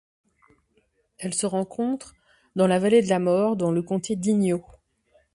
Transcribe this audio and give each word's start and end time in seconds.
Elle 1.19 1.35
se 1.35 1.45
rencontre 1.45 2.15
dans 2.55 2.65
la 2.65 2.79
vallée 2.79 3.03
de 3.03 3.09
la 3.09 3.19
Mort 3.19 3.55
dans 3.55 3.69
le 3.69 3.83
comté 3.83 4.15
d'Inyo. 4.15 4.65